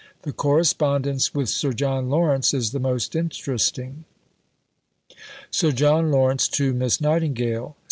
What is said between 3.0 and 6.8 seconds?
interesting: (_Sir John Lawrence to